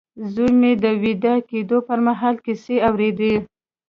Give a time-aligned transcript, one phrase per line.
[0.33, 3.33] زوی مې د ويده کېدو پر مهال کيسې اورېدې.